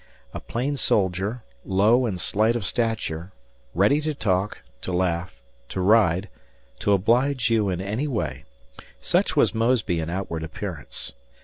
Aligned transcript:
A 0.33 0.39
plain 0.39 0.77
soldier, 0.77 1.43
low 1.63 2.07
and 2.07 2.19
slight 2.19 2.55
of 2.55 2.65
stature, 2.65 3.31
ready 3.75 4.01
to 4.01 4.15
talk, 4.15 4.63
to 4.81 4.91
laugh, 4.91 5.39
to 5.69 5.79
ride, 5.79 6.27
to 6.79 6.93
oblige 6.93 7.51
you 7.51 7.69
in 7.69 7.79
any 7.79 8.07
way, 8.07 8.45
such 8.99 9.35
was 9.35 9.53
Mosby 9.53 9.99
in 9.99 10.09
outward 10.09 10.41
appearance. 10.41 11.13